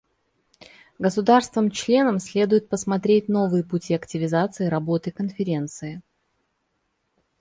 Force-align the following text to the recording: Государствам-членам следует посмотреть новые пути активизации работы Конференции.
Государствам-членам 0.97 2.17
следует 2.17 2.67
посмотреть 2.69 3.29
новые 3.29 3.63
пути 3.63 3.93
активизации 3.93 4.65
работы 4.65 5.11
Конференции. 5.11 6.01